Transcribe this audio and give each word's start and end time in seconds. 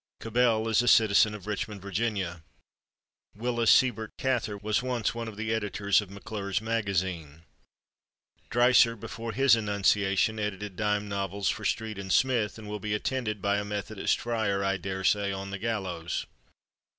Cabell 0.19 0.67
is 0.67 0.81
a 0.81 0.87
citizen 0.87 1.35
of 1.35 1.45
Richmond, 1.45 1.83
Va. 1.83 2.41
Willa 3.35 3.67
Sibert 3.67 4.09
Cather 4.17 4.57
was 4.57 4.81
once 4.81 5.13
one 5.13 5.27
of 5.27 5.37
the 5.37 5.53
editors 5.53 6.01
of 6.01 6.09
McClure's 6.09 6.59
Magazine. 6.59 7.43
Dreiser, 8.49 8.95
before 8.95 9.31
his 9.31 9.55
annunciation, 9.55 10.39
edited 10.39 10.75
dime 10.75 11.07
novels 11.07 11.49
for 11.49 11.65
Street 11.65 11.99
& 12.11 12.11
Smith, 12.11 12.57
and 12.57 12.67
will 12.67 12.79
be 12.79 12.95
attended 12.95 13.43
by 13.43 13.57
a 13.59 13.63
Methodist 13.63 14.19
friar, 14.19 14.63
I 14.63 14.77
daresay, 14.77 15.31
on 15.31 15.51
the 15.51 15.59
gallows.... 15.59 16.25